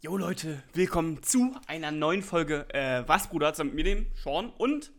[0.00, 4.50] Jo Leute, willkommen zu einer neuen Folge äh, Was Bruder zusammen mit mir, dem Sean
[4.56, 4.92] und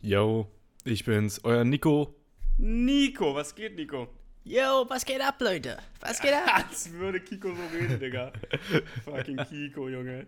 [0.00, 0.48] Yo,
[0.84, 2.14] ich bin's, euer Nico.
[2.56, 3.34] Nico.
[3.34, 4.08] Was geht, Nico?
[4.44, 5.78] Yo, was geht ab, Leute?
[6.00, 6.46] Was geht ab?
[6.68, 8.32] Als würde Kiko so reden, Digga.
[9.04, 10.26] Fucking Kiko, Junge.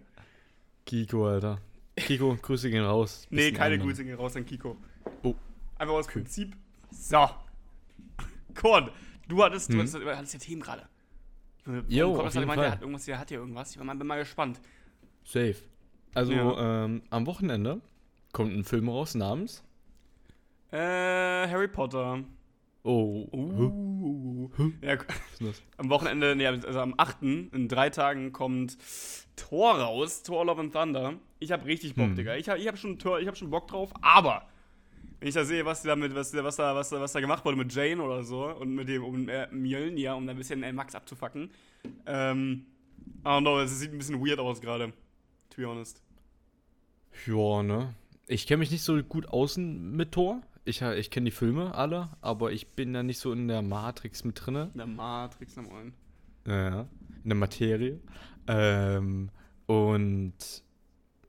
[0.84, 1.60] Kiko, Alter.
[1.96, 3.26] Kiko, Grüße gehen raus.
[3.30, 3.88] Nee, keine anderen.
[3.90, 4.76] Grüße gehen raus an Kiko.
[5.22, 5.34] Oh.
[5.78, 6.56] Einfach aus Prinzip.
[6.90, 7.28] So.
[8.60, 8.90] Korn,
[9.28, 9.80] du hattest, du Hm?
[9.80, 10.88] hattest, du hattest ja Themen gerade.
[11.88, 12.64] Jo, auf jeden gemeint, Fall.
[12.64, 13.70] Der hat irgendwas, der hat hier irgendwas.
[13.72, 14.60] Ich bin mal, bin mal gespannt.
[15.24, 15.56] Safe.
[16.14, 16.84] Also, Ja.
[16.84, 17.80] ähm, am Wochenende
[18.32, 19.62] kommt ein Film raus namens.
[20.72, 22.24] Äh, Harry Potter.
[22.82, 23.26] Oh.
[23.32, 24.50] Uh.
[24.80, 25.04] Ja, ist
[25.40, 25.62] denn das?
[25.76, 27.22] am Wochenende, nee, also am 8.
[27.52, 28.78] in drei Tagen kommt
[29.36, 31.14] Thor raus, Thor Love and Thunder.
[31.40, 32.16] Ich hab richtig Bock, Hm.
[32.16, 32.36] Digga.
[32.36, 34.48] Ich hab, ich hab schon Thor, ich hab schon Bock drauf, aber
[35.20, 37.56] wenn ich da sehe, was da mit, was, was da, was was da gemacht wurde
[37.56, 40.72] mit Jane oder so und mit dem um äh, Mjölnir, um da ein bisschen äh,
[40.72, 41.50] Max abzufacken,
[42.06, 42.66] ähm,
[43.22, 44.92] I don't know, es sieht ein bisschen weird aus gerade.
[45.50, 46.02] To be honest.
[47.26, 47.94] Ja, ne?
[48.28, 50.40] Ich kenne mich nicht so gut außen mit Thor.
[50.64, 53.62] Ich, ha- ich kenne die Filme alle, aber ich bin da nicht so in der
[53.62, 54.70] Matrix mit drinne.
[54.72, 55.92] In der Matrix am Ohren.
[56.46, 56.82] Ja,
[57.24, 57.98] in der Materie.
[58.46, 59.30] Ähm,
[59.66, 60.34] und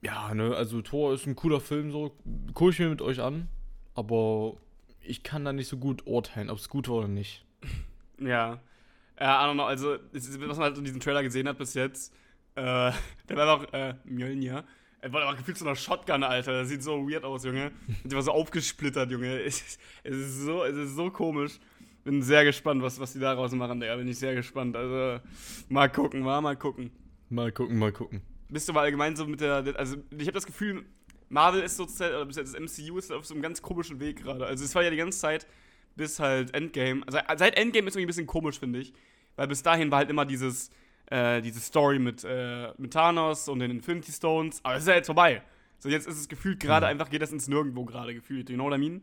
[0.03, 2.15] ja, ne, also Thor ist ein cooler Film, so
[2.53, 3.47] gucke ich mir mit euch an,
[3.93, 4.57] aber
[5.01, 7.45] ich kann da nicht so gut urteilen, ob es gut war oder nicht.
[8.19, 8.59] Ja.
[9.19, 12.13] Ja, I don't know, also, was man halt in diesem Trailer gesehen hat bis jetzt,
[12.53, 12.91] äh,
[13.29, 14.63] der war einfach, äh, Mjölnir.
[15.01, 16.51] Er war aber gefühlt so einer Shotgun, Alter.
[16.53, 17.71] Das sieht so weird aus, Junge.
[18.03, 19.39] Und der war so aufgesplittert, Junge.
[19.43, 21.59] Es ist, es ist, so, es ist so komisch.
[22.03, 23.95] Bin sehr gespannt, was, was die daraus machen, Digga.
[23.95, 24.75] Bin ich sehr gespannt.
[24.75, 25.19] Also,
[25.69, 26.91] mal gucken, mal, mal gucken.
[27.29, 28.21] Mal gucken, mal gucken.
[28.49, 30.85] Bist du mal allgemein so mit der, also, ich habe das Gefühl,
[31.31, 34.21] Marvel ist so, oder bis jetzt das MCU ist auf so einem ganz komischen Weg
[34.23, 34.45] gerade.
[34.45, 35.47] Also, es war ja die ganze Zeit
[35.95, 37.01] bis halt Endgame.
[37.05, 38.93] Also, seit Endgame ist irgendwie ein bisschen komisch, finde ich.
[39.35, 40.69] Weil bis dahin war halt immer dieses,
[41.07, 44.59] äh, diese Story mit, äh, mit Thanos und den Infinity Stones.
[44.63, 45.41] Aber das ist ja jetzt vorbei.
[45.79, 46.91] So, jetzt ist es gefühlt gerade Mhm.
[46.91, 48.49] einfach, geht das ins Nirgendwo gerade gefühlt.
[48.49, 49.01] You know what I mean?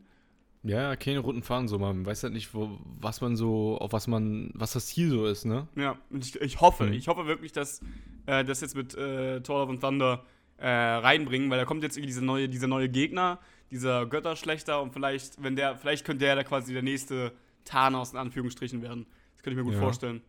[0.64, 4.06] Ja, keine roten Fahnen so, man weiß halt nicht, wo, was man so, auf was
[4.06, 5.68] man, was das Ziel so ist, ne?
[5.76, 6.92] Ja, ich, ich hoffe, Mhm.
[6.94, 7.80] ich hoffe wirklich, dass
[8.26, 10.24] äh, das jetzt mit äh, Thor and Thunder
[10.58, 13.38] äh, reinbringen, weil da kommt jetzt irgendwie diese neue, dieser neue Gegner,
[13.70, 17.32] dieser Götterschlechter und vielleicht, wenn der, vielleicht könnte der da quasi der nächste
[17.64, 19.06] Thanos in Anführungsstrichen werden.
[19.34, 19.80] Das könnte ich mir gut Ja.
[19.80, 20.22] vorstellen.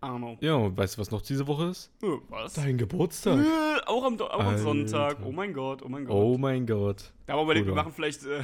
[0.00, 0.36] I don't know.
[0.40, 1.90] Ja, und weißt du, was noch diese Woche ist?
[2.28, 2.54] Was?
[2.54, 3.40] Dein Geburtstag.
[3.40, 4.56] Äh, auch am, auch am.
[4.58, 5.18] Sonntag.
[5.24, 6.14] Oh mein Gott, oh mein Gott.
[6.14, 7.12] Oh mein Gott.
[7.26, 8.42] Da haben wir überlegt, wir machen vielleicht, äh,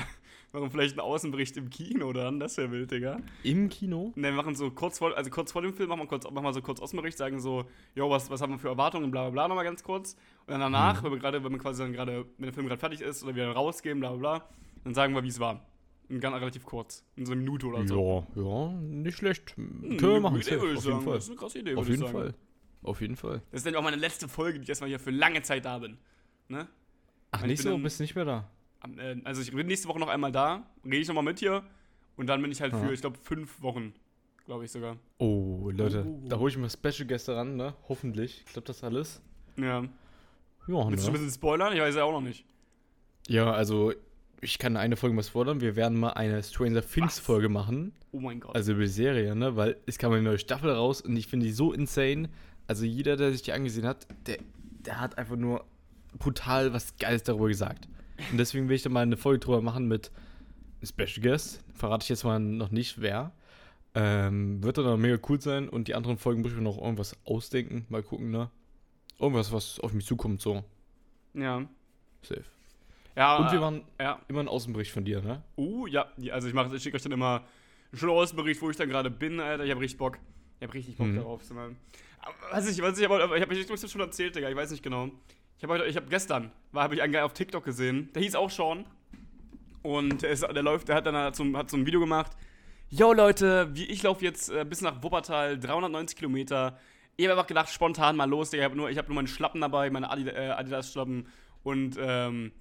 [0.54, 2.40] machen vielleicht einen Außenbericht im Kino dann.
[2.40, 3.18] Das wäre wild, Digga.
[3.42, 4.12] Im Kino?
[4.16, 6.44] Und dann machen so kurz vor, also kurz vor dem Film machen wir, kurz, machen
[6.44, 9.30] wir so kurz Außenbericht, sagen so, jo, was, was haben wir für Erwartungen, bla bla
[9.30, 10.14] bla, nochmal ganz kurz.
[10.46, 11.04] Und dann danach, Mhm.
[11.06, 13.34] wenn wir gerade, wenn wir quasi dann gerade, wenn der Film gerade fertig ist oder
[13.34, 14.48] wir rausgehen, bla bla bla,
[14.84, 15.66] dann sagen wir, wie es war.
[16.08, 17.02] Und ganz relativ kurz.
[17.16, 18.26] In so einer Minute oder so.
[18.36, 19.56] Ja, ja, nicht schlecht.
[19.56, 21.00] Hm, Können wir eine machen, Idee, auf jeden sagen.
[21.02, 21.14] Fall.
[21.14, 22.12] Das ist eine krasse Idee, Auf jeden sagen.
[22.12, 22.34] Fall.
[22.82, 23.42] Auf jeden Fall.
[23.50, 25.78] Das ist dann auch meine letzte Folge, die ich erstmal hier für lange Zeit da
[25.78, 25.96] bin.
[26.48, 26.68] Ne?
[27.30, 28.50] Ach, Ich nicht so, dann- bist nicht mehr da.
[28.98, 31.62] Äh, Also ich bin nächste Woche noch einmal da, rede ich nochmal mit hier
[32.16, 32.90] und dann bin ich halt für, Ja.
[32.92, 33.92] ich glaube, fünf Wochen,
[34.46, 34.96] glaube ich sogar.
[35.18, 36.28] Oh, Leute, Uh.
[36.28, 37.74] da hole ich mir Special Gäste ran, ne?
[37.88, 38.44] Hoffentlich.
[38.46, 39.20] Klappt das alles?
[39.56, 39.82] Ja.
[40.66, 41.18] Ja, Willst du ein ne?
[41.18, 41.72] bisschen spoilern?
[41.74, 42.44] Ich weiß ja auch noch nicht.
[43.28, 43.92] Ja, also,
[44.40, 45.60] ich kann eine Folge mal fordern.
[45.60, 47.18] Wir werden mal eine Stranger Things?
[47.18, 47.92] Folge machen.
[48.12, 48.54] Oh mein Gott.
[48.54, 49.56] Also über die Serie, ne?
[49.56, 52.28] Weil es kam eine neue Staffel raus und ich finde die so insane.
[52.66, 54.38] Also jeder, der sich die angesehen hat, der,
[54.86, 55.64] der hat einfach nur
[56.18, 57.88] brutal was Geiles darüber gesagt.
[58.30, 60.10] Und deswegen will ich da mal eine Folge drüber machen mit
[60.82, 61.64] Special Guest.
[61.74, 63.32] Verrate ich jetzt mal noch nicht, wer.
[63.94, 66.78] Ähm, wird dann auch mega cool sein und die anderen Folgen muss ich mir noch
[66.78, 67.86] irgendwas ausdenken.
[67.88, 68.50] Mal gucken, ne?
[69.18, 70.64] Irgendwas, was auf mich zukommt, so.
[71.34, 71.66] ja.
[72.22, 72.42] Safe.
[73.16, 74.20] Ja, Und wir äh, waren ja.
[74.26, 75.42] immer ein Außenbericht von dir, ne?
[75.56, 77.44] Uh, ja, also ich mache, ich schicke euch dann immer
[77.92, 79.64] einen schönen Außenbericht, wo ich dann gerade bin, Alter.
[79.64, 80.18] Ich habe richtig Bock.
[80.58, 81.16] Ich habe richtig Bock Mhm.
[81.16, 81.44] darauf.
[81.44, 81.76] So, man.
[82.20, 84.48] Aber Was ich, was ich, aber ich habe ich das schon erzählt, Digga.
[84.50, 85.10] Ich weiß nicht genau.
[85.64, 88.10] Habe heute, ich habe gestern, habe ich einen Guy auf TikTok gesehen.
[88.14, 88.84] Der hieß auch Sean.
[89.82, 92.00] Und der, ist, der läuft, der hat dann hat so, ein- hat so ein Video
[92.00, 92.32] gemacht.
[92.90, 96.78] Yo Leute, wie, ich laufe jetzt äh, bis nach Wuppertal, 390 Kilometer.
[97.16, 98.52] Ich habe einfach gedacht, spontan mal los.
[98.52, 101.26] Ich habe nur, ich hab nur meine Schlappen dabei, meine äh, Adidas-Schlappen
[101.62, 102.52] und, ähm,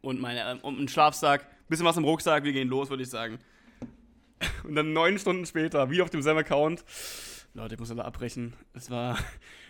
[0.00, 1.46] und, meine, ähm, und einen Schlafsack.
[1.68, 3.38] Bisschen was im Rucksack, wir gehen los, würde ich sagen.
[4.64, 6.84] Und dann neun Stunden später, wie auf demselben Account.
[7.54, 8.54] Leute, ich muss leider abbrechen.
[8.72, 9.18] Es war.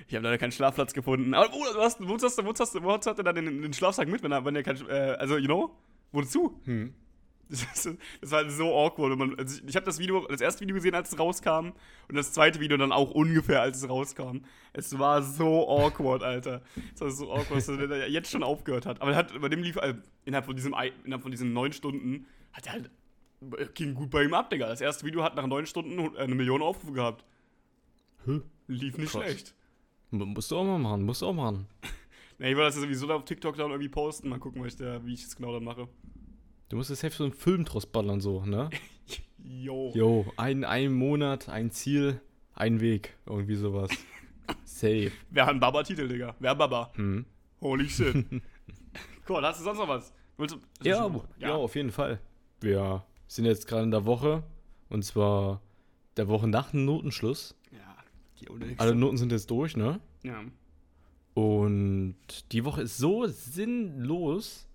[0.06, 1.34] Ich habe leider keinen Schlafplatz gefunden.
[1.34, 4.08] Aber wo, du hast, wo, hast, wo, hast, wo hat er dann den, den Schlafsack
[4.08, 4.76] mit, wenn er, wenn er kein.
[4.88, 5.76] Äh, also, you know?
[6.12, 6.60] Wozu?
[6.64, 6.94] Hm.
[7.50, 7.88] Das,
[8.20, 9.18] das war halt so awkward.
[9.18, 11.72] Man, also ich ich habe das Video, das erste Video gesehen, als es rauskam.
[12.08, 14.42] Und das zweite Video dann auch ungefähr, als es rauskam.
[14.72, 16.62] Es war so awkward, Alter.
[16.94, 19.00] Es war so awkward, dass er jetzt schon aufgehört hat.
[19.00, 20.74] Aber er hat, bei dem lief äh, innerhalb von diesem
[21.04, 22.90] innerhalb von diesen neun Stunden hat er halt
[23.74, 24.66] ging gut bei ihm ab, Digga.
[24.66, 27.24] Das erste Video hat nach neun Stunden eine Million Aufrufe gehabt.
[28.26, 28.40] Hä?
[28.66, 29.22] Lief nicht Krass.
[29.22, 29.54] schlecht.
[30.10, 31.66] Musst du auch mal machen, musst du auch machen.
[32.40, 34.28] Ne, ich wollte das ja sowieso da auf TikTok dann irgendwie posten.
[34.28, 35.88] Mal gucken, was ich da, wie ich das genau dann mache.
[36.68, 38.70] Du musst jetzt safe so einen Film draus ballern, so, ne?
[39.42, 39.90] Jo.
[39.92, 42.20] Jo, ein, ein Monat, ein Ziel,
[42.54, 43.16] ein Weg.
[43.26, 43.90] Irgendwie sowas.
[44.64, 45.10] Safe.
[45.30, 46.36] Wer ein Baba-Titel, Digga?
[46.38, 46.92] Wer Baba?
[46.94, 47.24] Hm.
[47.60, 48.24] Holy shit.
[49.28, 50.14] cool, hast du sonst noch was?
[50.36, 52.20] Willst du, ist das Ja, schon- ja, auf jeden Fall.
[52.60, 54.44] Wir sind jetzt gerade in der Woche.
[54.90, 55.60] Und zwar
[56.16, 57.56] der Woche nach dem Notenschluss.
[57.72, 57.87] Ja,
[58.40, 60.00] die Alle Noten sind jetzt durch, ne?
[60.22, 60.42] Ja.
[61.34, 62.16] Und
[62.52, 64.68] die Woche ist so sinnlos.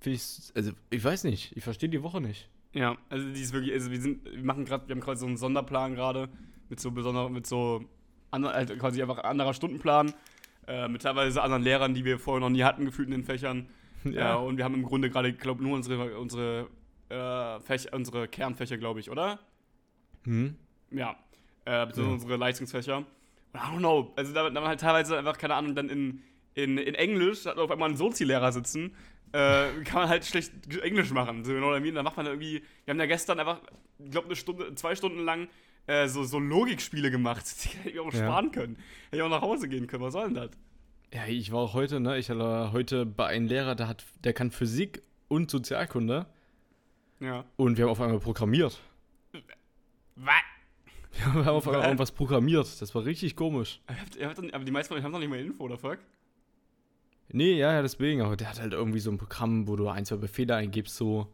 [0.00, 2.48] Finde ich, also ich weiß nicht, ich verstehe die Woche nicht.
[2.72, 5.26] Ja, also die ist wirklich, also wir sind, wir machen gerade, wir haben gerade so
[5.26, 6.28] einen Sonderplan gerade
[6.68, 7.84] mit so besonderen, mit so
[8.30, 10.14] ander, also quasi einfach anderer Stundenplan,
[10.68, 13.66] äh, mit teilweise anderen Lehrern, die wir vorher noch nie hatten, gefühlt in den Fächern.
[14.02, 14.36] Ja.
[14.36, 16.68] und wir haben im Grunde gerade, ich glaube, nur unsere, unsere,
[17.10, 19.40] äh, Fächer, unsere Kernfächer, glaube ich, oder?
[20.24, 20.56] Hm?
[20.90, 21.16] Ja.
[21.64, 22.12] Äh, beziehungsweise Ja.
[22.14, 22.98] unsere Leistungsfächer.
[23.54, 24.12] I don't know.
[24.16, 26.22] Also da, da waren halt teilweise einfach, keine Ahnung, dann in,
[26.54, 28.94] in, in Englisch, da hat auf einmal einen Sozi-Lehrer sitzen,
[29.32, 30.52] äh, kann man halt schlecht
[30.82, 31.44] Englisch machen.
[31.44, 31.94] So, you know what I mean?
[31.94, 33.60] Da macht man irgendwie, wir haben ja gestern einfach,
[33.98, 35.48] ich glaube, eine Stunde, zwei Stunden lang
[35.86, 37.44] äh, so, so Logikspiele gemacht.
[37.64, 38.20] Die hätte ich auch Ja.
[38.20, 38.76] sparen können.
[39.06, 40.04] Hätte ich auch nach Hause gehen können.
[40.04, 40.50] Was soll denn das?
[41.12, 42.18] Ja, ich war auch heute, ne?
[42.18, 46.26] Ich war heute bei einem Lehrer, der hat, der kann Physik und Sozialkunde.
[47.18, 47.44] Ja.
[47.56, 48.80] Und wir haben auf einmal programmiert.
[50.16, 50.34] Was?
[51.12, 51.86] Wir haben auf einmal Was?
[51.88, 52.80] irgendwas programmiert.
[52.80, 53.80] Das war richtig komisch.
[53.86, 55.98] Aber die meisten von euch haben doch nicht mal Info, oder fuck?
[57.32, 58.22] Nee, ja, ja, deswegen.
[58.22, 61.26] Aber der hat halt irgendwie so ein Programm, wo du ein, zwei Befehle eingibst, so.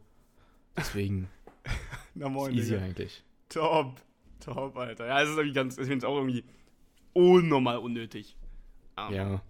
[0.75, 1.29] Deswegen
[2.15, 2.83] Na moin, easy Digga.
[2.85, 3.23] eigentlich.
[3.49, 4.01] Top.
[4.39, 5.07] Top, Alter.
[5.07, 6.43] Ja, es ist irgendwie ganz, ich finde es auch irgendwie
[7.13, 8.35] unnormal unnötig.
[8.95, 9.41] Aber- Ja.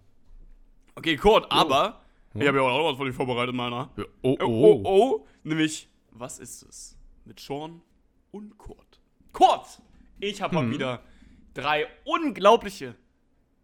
[0.94, 2.00] Okay, Kurt, aber
[2.34, 2.40] Ja.
[2.40, 3.90] ich habe ja auch noch was von dir vorbereitet, meiner.
[3.96, 4.04] ja.
[4.22, 5.26] Oh, Oh, oh, oh, oh.
[5.44, 6.96] Nämlich, was ist es?
[7.24, 7.82] Mit Sean
[8.32, 9.00] und Kurt.
[9.32, 9.80] Kurt!
[10.20, 10.72] Ich habe mal Hm.
[10.72, 11.02] wieder
[11.54, 12.94] drei unglaubliche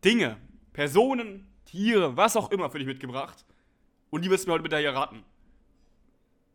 [0.04, 0.36] Dinge,
[0.72, 3.44] Personen, Tiere, was auch immer für dich mitgebracht.
[4.10, 5.24] Und die wirst du mir heute bitte hier raten.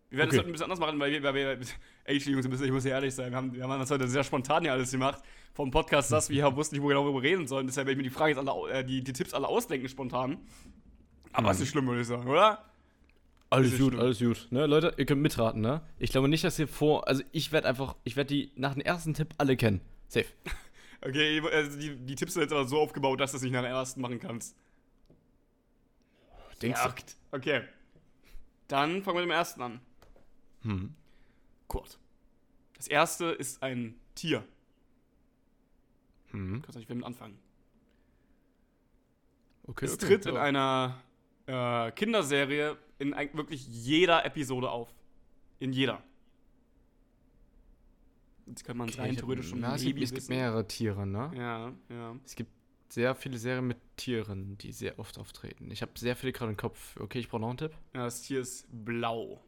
[0.10, 0.40] Wir werden es Okay.
[0.40, 1.60] heute ein bisschen anders machen, weil wir, weil wir
[2.06, 4.64] ey, Jungs, ich muss ja ehrlich sein, wir haben, wir haben das heute sehr spontan
[4.64, 5.22] hier alles gemacht.
[5.54, 7.68] Vom Podcast das, wir wussten nicht, wo wir genau darüber reden sollen.
[7.68, 10.40] Deshalb werde ich mir die Frage jetzt alle, äh, die, die Tipps alle ausdenken spontan.
[11.32, 12.69] Aber ist nicht schlimm, würde ich sagen, oder?
[13.50, 14.00] Alles gut, schlimm.
[14.00, 14.48] alles gut.
[14.52, 15.82] Ne, Leute, ihr könnt mitraten, ne?
[15.98, 17.08] Ich glaube nicht, dass ihr vor.
[17.08, 19.82] Also ich werde einfach, ich werde die nach dem ersten Tipp alle kennen.
[20.08, 20.28] Safe.
[21.02, 23.62] Okay, also die, die Tipps sind jetzt aber so aufgebaut, dass du es nicht nach
[23.62, 24.54] dem ersten machen kannst.
[26.62, 26.94] Denkst Ja,
[27.32, 27.62] Okay.
[28.68, 29.80] Dann fangen wir mit dem ersten an.
[30.64, 30.70] du?
[30.70, 30.96] Hm.
[31.70, 32.00] Kurt.
[32.76, 34.44] Das erste ist ein Tier.
[36.32, 36.62] Hm.
[36.62, 37.40] Kannst du nicht damit anfangen.
[39.68, 39.86] Okay.
[39.86, 40.08] Es okay.
[40.08, 40.42] tritt in ja.
[40.42, 41.02] einer
[41.46, 44.94] äh, Kinderserie in wirklich jeder Episode auf.
[45.60, 46.04] In jeder.
[48.46, 51.06] Jetzt kann man es Okay, rein theoretisch schon Na, es, gibt, es gibt mehrere Tiere,
[51.06, 51.32] ne?
[51.36, 52.16] Ja, ja.
[52.26, 52.52] Es gibt
[52.90, 55.70] sehr viele Serien mit Tieren, die sehr oft auftreten.
[55.72, 56.98] Ich habe sehr viele gerade im Kopf.
[57.00, 57.74] Okay, ich brauche noch einen Tipp.
[57.94, 59.44] Ja, das Tier ist blau.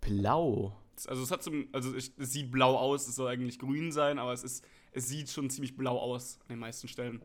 [0.00, 0.76] Blau.
[1.06, 4.18] Also es hat zum, also es es sieht blau aus, es soll eigentlich grün sein,
[4.18, 7.22] aber es ist, es sieht schon ziemlich blau aus an den meisten Stellen.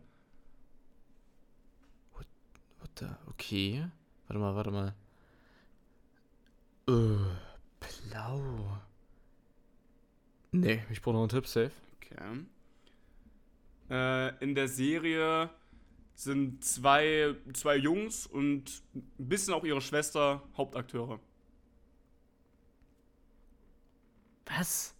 [2.79, 3.07] What the?
[3.27, 3.89] Okay.
[4.27, 4.95] Warte mal, warte mal.
[6.87, 8.79] Äh, blau.
[10.51, 11.71] Nee, ich brauche noch einen Tipp, safe.
[11.97, 12.45] Okay.
[13.89, 15.49] Äh, in der Serie
[16.15, 21.19] sind zwei, zwei Jungs und ein bisschen auch ihre Schwester Hauptakteure.
[24.45, 24.95] Was?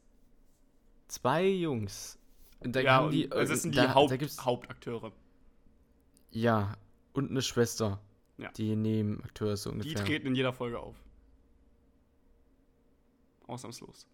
[1.08, 2.18] Zwei Jungs.
[2.62, 5.12] Da ja, die, also das sind die da, Haupt, da Hauptakteure.
[6.32, 6.74] Ja,
[7.12, 8.00] und eine Schwester.
[8.38, 8.52] Ja.
[8.52, 10.06] Die Nebenakteur ist so Die ungefähr.
[10.06, 10.96] treten in jeder Folge auf.
[13.48, 14.08] Ausnahmslos.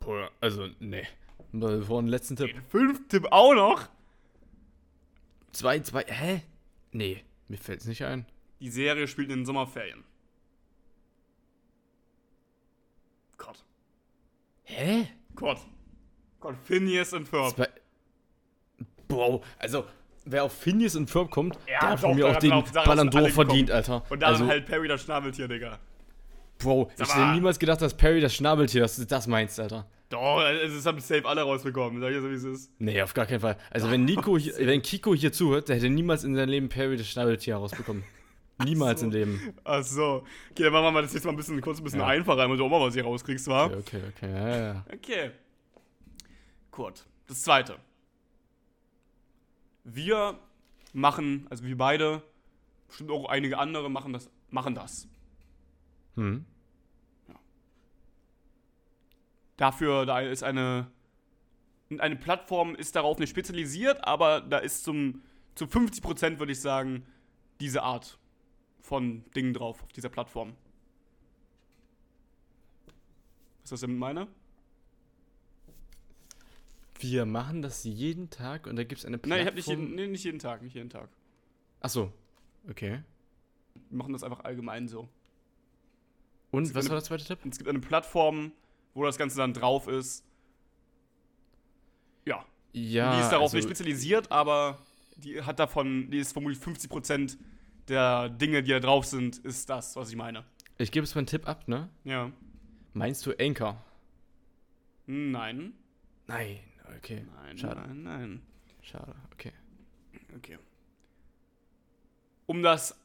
[0.00, 1.06] Boah, also, nee.
[1.52, 2.48] Vor den letzten Tipp.
[2.48, 3.88] Den fünften Tipp auch noch.
[5.52, 6.42] Zwei, zwei, hä?
[6.90, 8.26] Nee, mir fällt's nicht ein.
[8.60, 10.02] Die Serie spielt in den Sommerferien.
[13.36, 13.64] Gott.
[14.64, 15.08] Hä?
[15.36, 15.58] Gott.
[16.40, 17.54] Gott, Phineas und Ferb.
[17.54, 17.68] Zwei.
[19.08, 19.86] Bro, also,
[20.24, 22.50] wer auf Phineas und Ferb kommt, Ja, der hat von mir da auch den
[22.84, 24.02] Ballon d'Or verdient, Alter.
[24.08, 25.78] Und dann also, halt Perry das Schnabeltier, Digga.
[26.58, 27.34] Bro, ich Sag hätte mal.
[27.34, 29.10] niemals gedacht, dass Perry das Schnabeltier ist.
[29.10, 29.86] Das meinst, Alter.
[30.10, 32.00] Doch, das haben safe alle rausbekommen.
[32.00, 32.70] Sag ich so, wie es ist.
[32.78, 33.56] Nee, auf gar keinen Fall.
[33.70, 36.96] Also, wenn Nico hier, wenn Kiko hier zuhört, der hätte niemals in seinem Leben Perry
[36.96, 38.04] das Schnabeltier herausbekommen.
[38.64, 39.06] Niemals so.
[39.06, 39.54] im Leben.
[39.64, 40.22] Ach so.
[40.52, 42.06] Okay, dann machen wir das jetzt mal ein bisschen, kurz ein bisschen Ja.
[42.06, 43.64] einfacher, damit du auch mal was hier rauskriegst, wa?
[43.64, 44.32] Okay, okay, okay.
[44.32, 44.84] Ja, ja.
[44.94, 45.30] Okay.
[46.70, 47.04] Kurt.
[47.26, 47.76] Das zweite.
[49.84, 50.38] Wir
[50.92, 52.22] machen, also wir beide,
[52.88, 55.08] bestimmt auch einige andere machen das, machen das.
[56.14, 56.44] Hm.
[59.56, 60.90] Dafür, da ist eine,
[61.98, 65.22] eine Plattform ist darauf nicht spezialisiert, aber da ist zum,
[65.54, 67.06] zu 50% würde ich sagen,
[67.60, 68.18] diese Art
[68.80, 70.54] von Dingen drauf auf dieser Plattform.
[73.62, 74.28] Was ist das denn meine?
[77.00, 79.94] Wir machen das jeden Tag und da gibt es eine Nein, ich habe nicht jeden,
[79.94, 81.08] nee, nicht jeden Tag, nicht jeden Tag.
[81.80, 82.12] Achso,
[82.68, 83.02] okay.
[83.90, 85.08] Wir machen das einfach allgemein so.
[86.50, 87.38] Und was eine- war der zweite Tipp?
[87.50, 88.52] Es gibt eine Plattform,
[88.94, 90.24] wo das Ganze dann drauf ist.
[92.24, 94.78] Ja, Ja, die ist darauf also, nicht spezialisiert, aber
[95.16, 97.38] die hat davon, die ist vermutlich 50%
[97.88, 100.44] der Dinge, die da drauf sind, ist das, was ich meine.
[100.78, 101.88] ich gebe jetzt mal einen Tipp ab, ne?
[102.04, 102.30] Ja.
[102.94, 103.82] Meinst du Anchor?
[105.06, 105.72] Nein.
[106.26, 106.58] Nein,
[106.96, 107.24] okay.
[107.34, 107.80] Nein, Schade.
[107.80, 108.42] nein, nein.
[108.82, 109.52] Schade, okay.
[110.36, 110.58] Okay.
[112.46, 112.98] Um das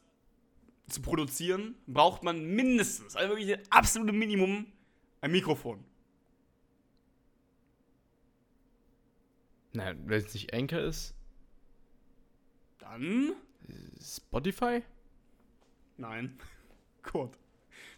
[0.88, 4.66] zu produzieren, braucht man mindestens, also wirklich das absolute Minimum,
[5.20, 5.84] ein Mikrofon.
[9.72, 11.14] Nein, wenn es nicht Anchor ist,
[12.78, 13.32] Dann.
[14.00, 14.82] Spotify?
[15.96, 16.38] Nein.
[17.02, 17.38] Gott.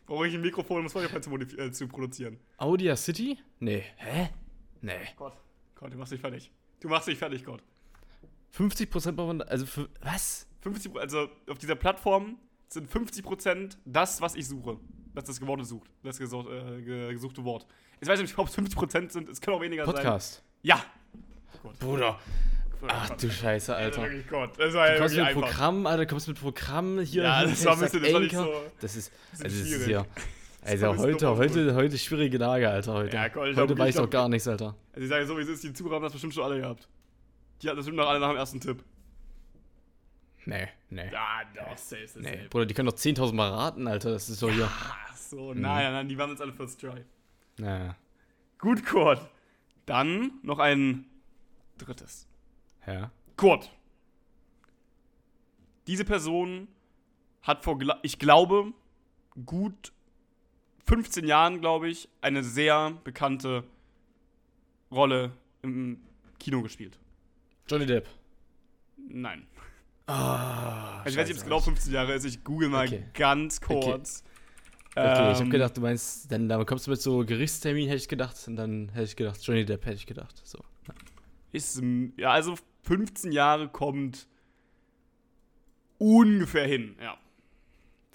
[0.07, 2.39] Brauche ich ein Mikrofon, um Spotify zu, äh, zu produzieren?
[2.59, 3.39] Audia City?
[3.61, 3.85] Nee.
[3.97, 4.29] Hä?
[4.83, 5.09] Nee.
[5.17, 5.37] Gott.
[5.83, 6.51] Gott, du machst dich fertig.
[6.81, 7.62] Du machst dich fertig, Gott.
[8.57, 10.47] 50% braucht man, also für, was?
[10.61, 14.79] 50, also auf dieser Plattform sind 50% das, was ich suche.
[15.15, 15.91] Das ist das gewordene sucht.
[16.03, 17.67] Das gesuch, äh, ge- gesuchte Wort.
[18.01, 19.95] Ich weiß nicht, ob es 50% sind, es können auch weniger sein.
[19.95, 20.43] Podcast.
[20.62, 20.85] Ja.
[21.81, 22.19] Bruder.
[22.89, 23.23] Ach Gott.
[23.23, 24.03] du Scheiße, Alter.
[24.03, 24.59] Wirklich Gott.
[24.59, 25.41] Das war ja Du kommst mit einfach.
[25.43, 27.23] Programm, Alter, du kommst mit Programm hier.
[27.25, 28.55] Ja, das war ein bisschen, das war nicht so.
[28.81, 30.07] Das ist, also das ist schwierig.
[30.64, 33.16] Also heute, heute, heute schwierige Lage, Alter, heute.
[33.16, 34.76] Ja, ich heute weiß ich doch glaub- gar nichts, Alter.
[34.92, 36.88] Also ich sage so, wie es ist, die Zuhörer haben das bestimmt schon alle gehabt.
[37.61, 38.85] Die hatten das bestimmt noch alle nach dem ersten Tipp.
[40.45, 41.11] Nee, nee.
[41.12, 42.49] Ja, doch, safe, safe, Nee, safe.
[42.49, 44.12] Bruder, die können doch 10.000 Mal raten, Alter.
[44.12, 44.69] Das ist so hier.
[44.71, 47.04] Ach so, nein, nein, die waren jetzt alle first try.
[47.59, 47.97] Naja.
[48.59, 49.21] Gut, Kurt.
[49.87, 51.07] Dann noch ein
[51.78, 52.28] drittes.
[52.87, 53.11] Ja.
[53.37, 53.71] Kurt.
[55.87, 56.69] Diese Person
[57.42, 58.73] hat vor, ich glaube,
[59.45, 59.92] gut
[60.87, 63.65] 15 Jahren, glaube ich, eine sehr bekannte
[64.91, 66.01] Rolle im
[66.39, 66.99] Kino gespielt.
[67.69, 68.09] Johnny Depp.
[68.97, 69.47] Nein.
[70.07, 72.25] Also ich weiß nicht, ob es genau 15 Jahre ist.
[72.25, 73.05] Ich google mal Okay.
[73.15, 74.25] ganz kurz.
[74.95, 77.97] Okay, ich Ähm, hab gedacht, du meinst, dann, dann kommst du mit so Gerichtstermin, hätte
[77.99, 78.37] ich gedacht.
[78.47, 80.41] Und dann hätte ich gedacht, Johnny Depp hätte ich gedacht.
[80.45, 80.59] So.
[81.53, 81.81] Ist,
[82.17, 84.27] ja, also 15 Jahre kommt
[85.99, 87.17] ungefähr hin, ja.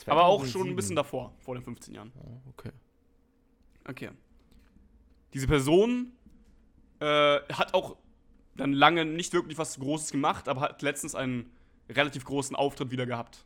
[0.07, 0.95] Aber auch schon ein bisschen 2007.
[0.95, 2.11] davor, vor den 15 Jahren.
[2.19, 2.71] Oh, okay.
[3.85, 4.09] Okay.
[5.33, 6.13] Diese Person
[6.99, 7.97] äh, hat auch
[8.55, 11.51] dann lange nicht wirklich was Großes gemacht, aber hat letztens einen
[11.89, 13.45] relativ großen Auftritt wieder gehabt.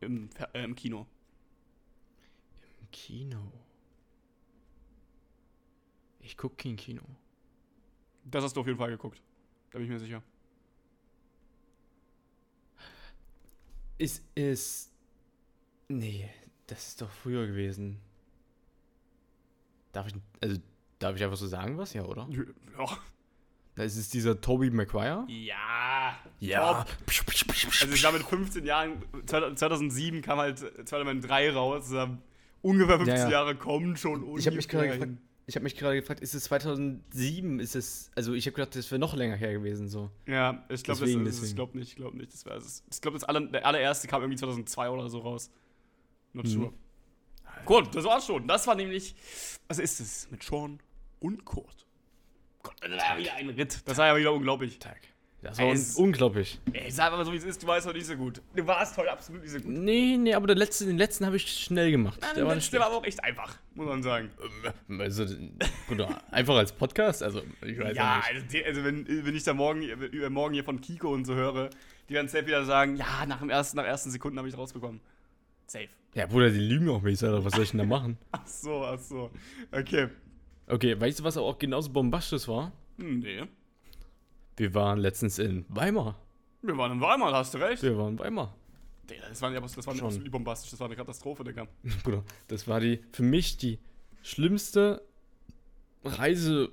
[0.00, 1.06] Im, äh, im Kino.
[2.80, 3.52] Im Kino.
[6.20, 7.02] Ich guck kein Kino.
[8.24, 9.22] Das hast du auf jeden Fall geguckt.
[9.70, 10.22] Da bin ich mir sicher.
[13.98, 14.90] Ist es.
[15.88, 16.28] Nee,
[16.66, 18.00] das ist doch früher gewesen.
[19.92, 20.14] Darf ich.
[20.42, 20.60] Also,
[20.98, 21.94] darf ich einfach so sagen was?
[21.94, 22.28] Ja, oder?
[22.78, 22.98] Ja.
[23.76, 25.24] Das ist dieser Toby Maguire.
[25.28, 26.18] Ja.
[26.40, 26.84] Ja.
[26.84, 26.96] Top.
[27.06, 31.92] Also ich war mit 15 Jahren, 2007 kam halt Spider-Man 3 raus.
[31.92, 32.16] Also
[32.62, 33.30] ungefähr 15 Ja, ja.
[33.30, 35.12] Jahre kommen schon Ich habe mich gerade gefragt.
[35.46, 37.60] Ich habe mich gerade gefragt, ist es 2007?
[37.60, 40.10] Ist es, also ich habe gedacht, das wäre noch länger her gewesen so.
[40.26, 42.32] Ja, ich glaube, das, ist- ich glaube nicht, ich glaube nicht.
[42.32, 42.82] Das war, es.
[42.92, 45.50] ich glaube, das aller, der allererste kam irgendwie 2002 oder so raus.
[46.32, 46.50] Not Mhm.
[46.50, 46.72] sure.
[47.64, 48.46] Gut, das war's schon.
[48.46, 49.14] Das war nämlich,
[49.68, 50.30] was ist es?
[50.30, 50.80] Mit Sean
[51.20, 51.86] und Kurt.
[52.62, 53.82] Gott, das war wieder ein Ritt.
[53.86, 54.78] Das war ja wieder unglaublich.
[54.78, 55.00] Tag.
[55.46, 56.58] Das war Es- unglaublich.
[56.72, 58.42] Ey, sag aber so, wie es ist, du weißt heute nicht so gut.
[58.54, 59.68] Du warst heute absolut nicht so gut.
[59.68, 62.18] Nee, nee, aber letzte, den letzten habe ich schnell gemacht.
[62.20, 64.30] Nein, der war der war aber auch echt einfach, muss man sagen.
[64.86, 65.00] schlecht.
[65.00, 65.26] Also,
[65.86, 68.54] Bruder, einfach als Podcast, also ich weiß Ja, ja nicht.
[68.66, 69.82] also, also wenn, wenn ich da morgen,
[70.30, 71.70] morgen hier von Kiko und so höre,
[72.08, 75.00] die werden safe wieder sagen, ja, nach dem ersten, nach ersten Sekunden habe ich rausbekommen.
[75.66, 75.88] Safe.
[76.14, 77.44] Ja, Bruder, die lügen auch mich, Alter.
[77.44, 78.16] Was soll ich denn da machen?
[78.32, 79.30] Ach so, ach so.
[79.70, 80.08] Okay.
[80.66, 82.72] Okay, weißt du, was auch genauso bombastisch war?
[82.98, 83.42] Hm, nee.
[84.56, 86.18] Wir waren letztens in Weimar.
[86.62, 87.82] Wir waren in Weimar, hast du recht.
[87.82, 88.54] Wir waren in Weimar.
[89.28, 90.06] Das war, ja, das war Schon.
[90.06, 91.66] absolut bombastisch, das war eine Katastrophe, Digga.
[92.02, 93.78] Bruder, das war die für mich die
[94.22, 95.02] schlimmste
[96.04, 96.70] Reise,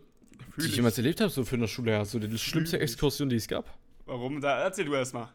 [0.57, 1.91] die ich jemals erlebt habe, so für eine Schule.
[1.91, 2.79] Ja, so die schlimmste.
[2.79, 3.77] Exkursion, die es gab.
[4.05, 4.41] Warum?
[4.41, 5.29] Da erzähl du erst mal.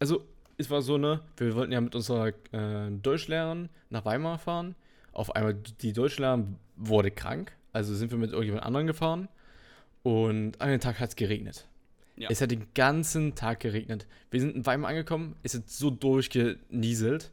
[0.00, 0.24] Also,
[0.56, 4.74] es war so eine, wir wollten ja mit unserer äh, Deutschlehrerin nach Weimar fahren.
[5.12, 9.28] Auf einmal, die Deutschlehrerin wurde krank, also sind wir mit irgendjemand anderen gefahren.
[10.02, 11.66] Und an dem Tag hat es geregnet.
[12.16, 12.28] Ja.
[12.30, 14.06] Es hat den ganzen Tag geregnet.
[14.30, 17.32] Wir sind in Weimar angekommen, es ist so durchgenieselt.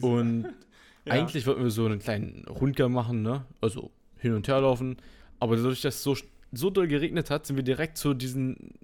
[0.00, 0.46] Und
[1.04, 1.14] Ja.
[1.14, 3.46] eigentlich wollten wir so einen kleinen Rundgang machen, ne?
[3.62, 4.96] Also hin und her laufen.
[5.40, 6.16] Aber dadurch, dass es so,
[6.52, 8.74] so doll geregnet hat, sind wir direkt zu diesen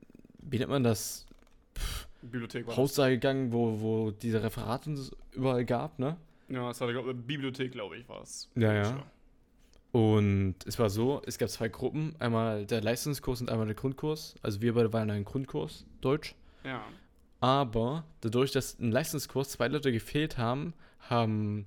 [0.50, 1.26] wie nennt man das,
[2.22, 4.94] Bibliothek war Haus da gegangen, wo, wo diese Referate
[5.32, 6.16] überall gab, ne?
[6.48, 8.50] Ja, das war, glaub, Bibliothek, glaube ich, war es.
[8.54, 9.02] Ja, ja.
[9.94, 14.34] Und es war so, es gab zwei Gruppen, einmal der Leistungskurs und einmal der Grundkurs.
[14.42, 16.34] Also wir beide waren in einem Grundkurs, Deutsch.
[16.64, 16.82] Ja.
[17.38, 21.66] Aber dadurch, dass im Leistungskurs zwei Leute gefehlt haben, haben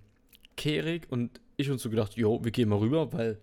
[0.57, 3.39] Kerik und ich uns so gedacht, jo, wir gehen mal rüber, weil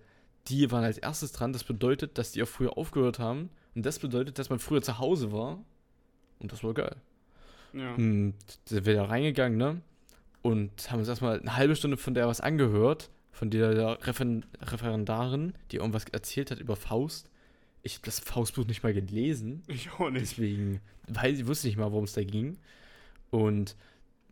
[0.49, 1.55] die waren als erstes dran.
[1.55, 3.49] Das bedeutet, dass die auch früher aufgehört haben.
[3.75, 5.65] Und das bedeutet, dass man früher zu Hause war.
[6.41, 6.97] Und das war geil.
[7.73, 7.95] Ja.
[7.95, 8.35] Und
[8.67, 9.81] sind wir da reingegangen, ne?
[10.43, 13.09] Und haben uns erstmal eine halbe Stunde von der was angehört.
[13.35, 17.29] Von der, der Referen Referendarin, die irgendwas erzählt hat über Faust.
[17.83, 19.65] Ich habe das Faustbuch nicht mal gelesen.
[19.67, 20.23] Ich auch nicht.
[20.23, 22.59] Deswegen, weil ich wusste nicht mal, worum es da ging.
[23.31, 23.75] Und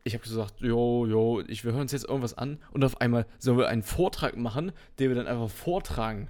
[0.05, 2.59] ich habe gesagt, jo, jo, ich, wir hören uns jetzt irgendwas an.
[2.71, 6.29] Und auf einmal sollen wir einen Vortrag machen, den wir dann einfach vortragen.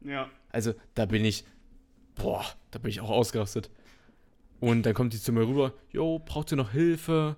[0.00, 0.30] Ja.
[0.50, 1.44] Also, da bin ich,
[2.14, 3.70] boah, da bin ich auch ausgerastet.
[4.60, 7.34] Und dann kommt die zu mir rüber, jo, braucht ihr noch Hilfe?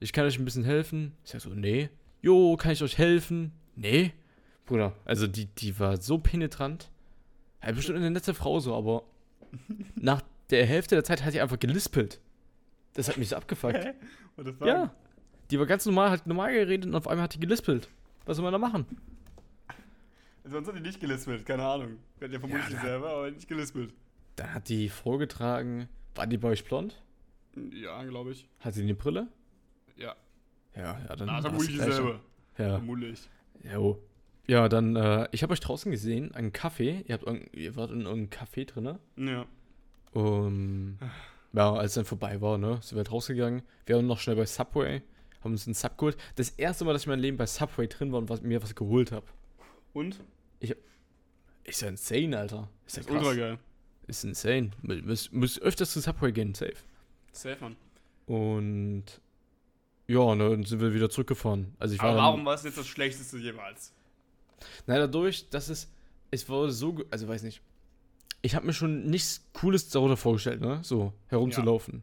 [0.00, 1.12] Ich kann euch ein bisschen helfen.
[1.24, 1.90] Ich sag so, nee.
[2.22, 3.52] Jo, kann ich euch helfen?
[3.76, 4.12] Nee.
[4.66, 6.90] Bruder, also die, die war so penetrant.
[7.62, 9.04] Ja, bestimmt eine nette Frau so, aber
[9.94, 12.20] nach der Hälfte der Zeit hat sie einfach gelispelt.
[12.94, 13.94] Das hat mich so abgefuckt.
[14.64, 14.94] Ja.
[15.50, 17.88] Die war ganz normal, hat normal geredet und auf einmal hat die gelispelt.
[18.24, 18.86] Was soll man da machen?
[20.44, 21.98] Sonst hat die nicht gelispelt, keine Ahnung.
[22.18, 23.92] Wir hatten ja vermutlich Ja, selber, aber nicht gelispelt.
[24.36, 27.00] Dann hat die vorgetragen, war die bei euch blond?
[27.72, 28.48] Ja, glaube ich.
[28.60, 29.28] Hat sie eine Brille?
[29.96, 30.16] Ja.
[30.74, 31.26] Ja, ja, dann.
[31.26, 32.20] Na, vermutlich dieselbe.
[32.56, 32.76] Ja.
[32.76, 33.28] Vermutlich.
[33.62, 33.98] Jo.
[34.46, 37.04] Ja, dann, äh, ich habe euch draußen gesehen, einen Kaffee.
[37.06, 37.24] Ihr, habt
[37.54, 38.98] ihr wart in irgendeinem Café drin.
[39.16, 39.46] Ja.
[40.12, 40.98] Um,
[41.52, 43.62] ja, als es dann vorbei war, ne, sind wir halt rausgegangen.
[43.86, 45.02] Wir waren noch schnell bei Subway,
[45.42, 46.16] haben uns einen Sub geholt.
[46.36, 48.62] Das erste Mal, dass ich in meinem Leben bei Subway drin war und was, mir
[48.62, 49.26] was geholt habe.
[49.92, 50.20] Und?
[51.64, 52.68] Ist ja insane, Alter.
[52.86, 53.36] Ist ja ist ultra krass.
[53.36, 53.58] geil.
[54.08, 54.70] Ist insane.
[54.82, 56.74] Müsst öfters zu Subway gehen, safe.
[57.32, 57.76] Safe, Mann.
[58.26, 59.04] Und
[60.12, 61.74] ja, ne, dann sind wir wieder zurückgefahren.
[61.78, 63.92] Also ich war Aber dann- warum war es jetzt das Schlechteste jemals?
[64.86, 65.88] Na, dadurch, dass es.
[66.30, 66.96] Es war so.
[67.10, 67.60] Also, weiß nicht.
[68.42, 70.80] Ich habe mir schon nichts Cooles darunter vorgestellt, ne?
[70.82, 72.02] So, herumzulaufen.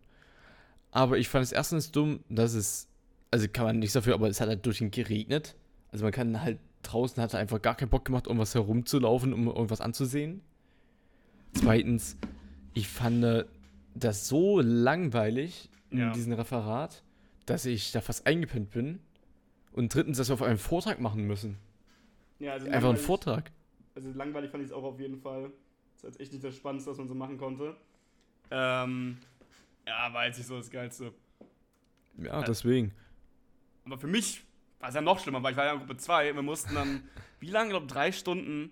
[0.91, 2.87] Aber ich fand es erstens dumm, dass es.
[3.31, 5.55] Also, kann man nichts dafür, aber es hat halt durch den geregnet.
[5.91, 9.47] Also, man kann halt draußen, hat einfach gar keinen Bock gemacht, um was herumzulaufen, um
[9.47, 10.41] irgendwas anzusehen.
[11.53, 12.17] Zweitens,
[12.73, 13.45] ich fand äh,
[13.95, 16.11] das so langweilig in Ja.
[16.13, 17.03] diesem Referat,
[17.47, 18.99] dass ich da fast eingepennt bin.
[19.71, 21.57] Und drittens, dass wir auf einen Vortrag machen müssen.
[22.39, 23.51] Ja, also Einfach ein Vortrag.
[23.95, 25.51] Also langweilig fand ich es auch auf jeden Fall.
[25.93, 27.75] Das ist jetzt echt nicht das Spannendste, was man so machen konnte.
[28.51, 29.17] Ähm,
[29.85, 31.13] ja, war jetzt nicht so das Geilste.
[32.17, 32.93] Ja, Äh, deswegen.
[33.85, 34.43] Aber für mich
[34.79, 36.35] war es ja noch schlimmer, weil ich war ja in Gruppe 2.
[36.35, 37.03] Wir mussten dann,
[37.39, 38.71] wie lange, glaube drei Stunden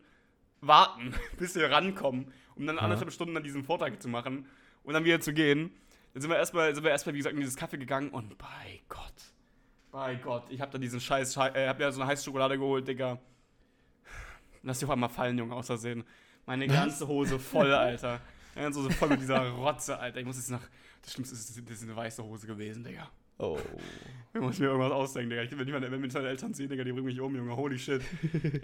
[0.61, 2.81] warten, bis wir rankommen, um dann Ja.
[2.83, 4.47] anderthalb Stunden dann diesen Vortrag zu machen
[4.83, 5.71] und dann wieder zu gehen.
[6.15, 8.79] Dann sind wir erstmal, sind wir erstmal, wie gesagt, in dieses Kaffee gegangen und bei
[8.87, 9.13] Gott,
[9.91, 12.57] bei Gott, ich habe da diesen scheiß, Schei- äh, hab ja so eine heiße Schokolade
[12.57, 13.19] geholt, Digga.
[14.63, 16.05] Lass dich auf einmal fallen, Junge, aus Versehen.
[16.45, 18.21] Meine ganze Hose voll, Alter.
[18.53, 20.19] Meine ganze Hose voll mit dieser Rotze, Alter.
[20.21, 20.61] Ich muss jetzt nach,
[21.01, 23.09] das Schlimmste ist, das ist eine weiße Hose gewesen, Digga.
[23.37, 23.57] Oh.
[24.33, 25.43] Ich muss mir irgendwas ausdenken, Digga.
[25.43, 27.55] Ich will nicht mal, wenn meine Eltern sehen, Digga, die bringen mich um, Junge.
[27.55, 28.01] Holy shit.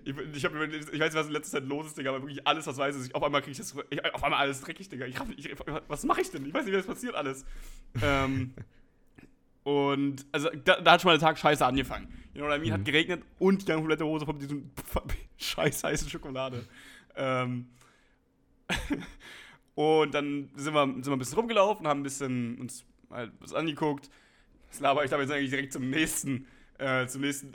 [0.04, 2.46] ich, ich, hab, ich weiß nicht, was in letzter Zeit los ist, Digga, aber wirklich
[2.46, 5.06] alles, was weiß ich, auf einmal kriege ich das, ich, auf einmal alles dreckig, Digga.
[5.06, 5.56] Ich, ich,
[5.88, 6.46] was mache ich denn?
[6.46, 7.46] Ich weiß nicht, wie das passiert alles.
[8.02, 8.54] ähm,
[9.64, 12.08] und, also, da, da hat schon mal der Tag scheiße angefangen.
[12.34, 12.74] You know what I mean?
[12.74, 12.86] Hat Mhm.
[12.86, 14.72] geregnet und die komplette Hose von diesem
[15.38, 16.66] scheiß heißen Schokolade.
[17.16, 17.68] Ähm,
[19.76, 23.54] und dann sind wir, sind wir ein bisschen rumgelaufen, haben ein bisschen uns halt was
[23.54, 24.10] angeguckt.
[24.72, 26.48] Das laber ich da jetzt eigentlich direkt zum nächsten,
[26.80, 27.54] äh, zum nächsten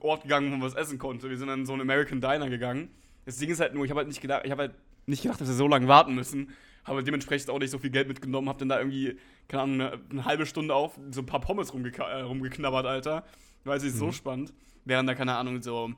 [0.00, 1.28] Ort gegangen, wo man was essen konnte.
[1.30, 2.90] Wir sind dann in so einen American Diner gegangen.
[3.26, 4.74] Das Ding ist halt nur, ich habe halt nicht gedacht, ich habe halt
[5.06, 6.50] nicht gedacht, dass wir so lange warten müssen.
[6.84, 9.16] Habe dementsprechend auch nicht so viel Geld mitgenommen, habe dann da irgendwie,
[9.48, 13.24] keine Ahnung, eine, eine halbe Stunde auf so ein paar Pommes rumgeka äh, rumgeknabbert, Alter.
[13.64, 14.12] Jetzt nicht so Mhm.
[14.12, 14.52] spannend.
[14.84, 15.92] Während da, keine Ahnung, so,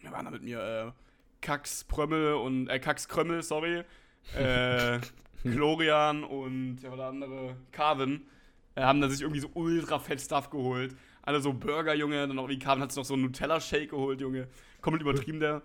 [0.00, 0.92] wir waren da mit mir, äh,
[1.42, 3.82] Kax Prömmel und, äh, Kax Krömmel, sorry,
[4.34, 4.98] äh,
[5.42, 8.22] Florian und, ja, der andere, Carvin,
[8.84, 10.96] haben da sich irgendwie so ultra fett Stuff geholt.
[11.22, 14.20] Alle so Burger, Junge, dann auch wie Carvin hat sich noch so einen Nutella-Shake geholt,
[14.20, 14.48] Junge.
[14.80, 15.62] Komplett übertrieben der.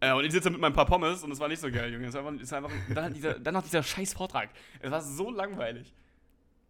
[0.00, 2.06] Äh, und ich sitze mit meinem paar Pommes und das war nicht so geil, Junge.
[2.06, 4.50] Es war einfach, es war einfach dann, hat dieser, dann noch dieser scheiß Vortrag.
[4.80, 5.94] Es war so langweilig.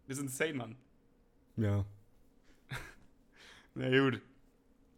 [0.07, 0.75] Das ist insane, Mann.
[1.55, 1.85] Ja.
[3.75, 4.21] Na gut.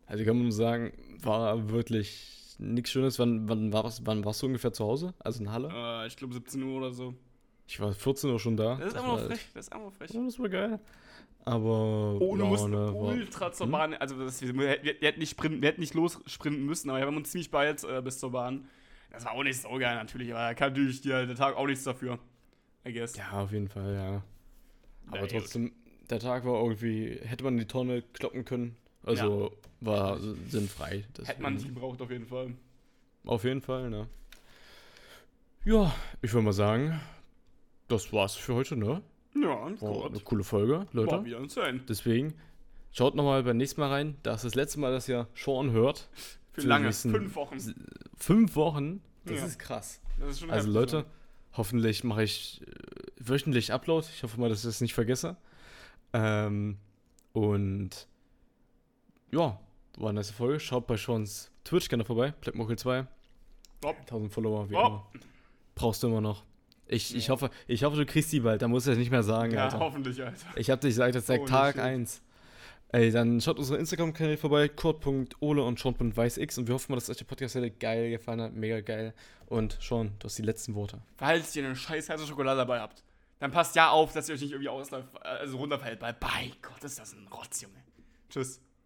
[0.08, 3.20] Also kann man sagen, war wirklich nichts Schönes.
[3.20, 5.14] Wann, wann, war was, wann warst du ungefähr zu Hause?
[5.20, 5.70] Also in Halle?
[5.72, 7.14] Äh, ich glaube 17 Uhr oder so.
[7.68, 8.76] Ich war 14 Uhr schon da.
[8.76, 9.48] Das ist war einfach noch frech.
[9.54, 10.12] Das ist einfach noch frech.
[10.12, 10.80] Ja, das war geil.
[11.46, 12.18] Aber.
[12.22, 13.72] Oh, du ja, musst ne, war- ultra zur Hm?
[13.72, 13.94] Bahn.
[13.96, 17.06] Also, das, wir, wir, wir, hätten nicht sprinten, wir hätten nicht lossprinten müssen, aber wir
[17.06, 18.68] haben uns ziemlich bald äh, bis zur Bahn.
[19.12, 21.68] Das war auch nicht so geil, natürlich, aber da kann natürlich die, der Tag auch
[21.68, 22.18] nichts dafür.
[22.86, 23.16] I guess.
[23.16, 24.24] Ja, auf jeden Fall, ja.
[25.08, 25.32] Aber gut.
[25.32, 25.72] trotzdem,
[26.10, 28.76] der Tag war irgendwie, hätte man die Tonne kloppen können.
[29.06, 31.04] Also war sinnfrei.
[31.26, 31.76] Hätte man nicht deswegen.
[31.76, 32.54] gebraucht, auf jeden Fall.
[33.26, 34.08] Auf jeden Fall, ne?
[35.66, 37.00] Ja, ich würde mal sagen,
[37.88, 39.02] das war's für heute, ne?
[39.36, 39.50] Ja,
[39.82, 40.26] War eine gut.
[40.26, 41.12] coole Folge, Leute.
[41.12, 41.80] War wieder insane.
[41.90, 42.34] Deswegen,
[42.92, 44.16] schaut nochmal beim nächsten Mal rein.
[44.24, 46.08] Das ist das letzte Mal, dass ihr Sean hört.
[46.52, 46.86] Für Für lange.
[46.86, 47.58] nächsten- Fünf Wochen.
[48.16, 49.02] Fünf Wochen.
[49.26, 49.46] Das Ja.
[49.46, 50.00] ist krass.
[50.20, 51.06] Das ist schon Also heftig, Leute, ne?
[51.54, 52.66] hoffentlich mache ich äh,
[53.18, 54.06] wöchentlich Upload.
[54.14, 55.36] Ich hoffe mal, dass ich das nicht vergesse.
[56.14, 56.78] Ähm,
[57.32, 58.08] und
[59.32, 59.60] ja,
[59.98, 60.60] war eine nice Folge.
[60.60, 62.34] Schaut bei Seans Twitch gerne vorbei.
[62.42, 63.08] Blackmokel 2.
[63.84, 63.98] Hopp.
[64.06, 64.86] 1000 Follower, wie Hopp.
[65.16, 65.24] immer.
[65.74, 66.44] Brauchst du immer noch.
[66.88, 67.34] Ich, ich, Ja.
[67.34, 68.62] hoffe, ich hoffe, du kriegst die bald.
[68.62, 69.80] Da musst du das nicht mehr sagen, Ja, Alter.
[69.80, 70.36] hoffentlich, Alter.
[70.56, 71.84] Ich hab dich seit, seit Holy Tag shit.
[71.84, 72.22] 1.
[72.90, 77.18] Ey, dann schaut unsere Instagram-Kanäle vorbei, kurt.ole und sean.weißx und wir hoffen mal, dass euch
[77.18, 79.14] der Podcast sehr geil gefallen hat, mega geil.
[79.48, 81.02] Und Sean, du hast die letzten Worte.
[81.18, 83.04] Falls ihr eine scheiß heiße Schokolade dabei habt,
[83.40, 86.84] dann passt ja auf, dass ihr euch nicht irgendwie ausläuft, also runterfällt, weil bei Gott
[86.84, 87.74] ist das ein Rotz, Junge.
[88.30, 88.62] Tschüss.